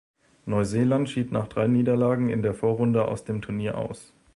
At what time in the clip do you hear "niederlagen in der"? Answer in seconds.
1.67-2.55